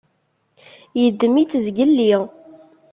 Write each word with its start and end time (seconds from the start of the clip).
Yeddem-itt 1.01 1.59
zgelli. 1.65 2.11